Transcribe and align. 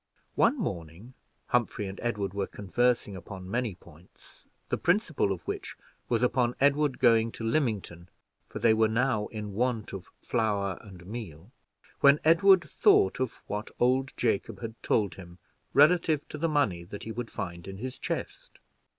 One 0.33 0.57
morning, 0.57 1.13
Humphrey 1.49 1.85
and 1.85 1.99
Edward 2.01 2.33
were 2.33 2.47
conversing 2.47 3.15
upon 3.15 3.47
many 3.47 3.75
points 3.75 4.45
the 4.69 4.77
principal 4.79 5.31
of 5.31 5.41
which 5.43 5.77
was 6.09 6.23
upon 6.23 6.55
Edward 6.59 6.97
going 6.97 7.31
to 7.33 7.43
Lymington, 7.43 8.09
for 8.47 8.57
they 8.57 8.73
were 8.73 8.87
now 8.87 9.27
in 9.27 9.53
want 9.53 9.93
of 9.93 10.09
flour 10.19 10.79
and 10.81 11.05
meal, 11.05 11.51
when 11.99 12.19
Edward 12.23 12.63
thought 12.67 13.19
of 13.19 13.43
what 13.45 13.69
old 13.79 14.11
Jacob 14.17 14.61
had 14.61 14.73
told 14.81 15.13
him 15.13 15.37
relative 15.71 16.27
to 16.29 16.39
the 16.39 16.49
money 16.49 16.83
that 16.83 17.03
he 17.03 17.11
would 17.11 17.29
find 17.29 17.67
in 17.67 17.77
his 17.77 17.99
chest. 17.99 18.57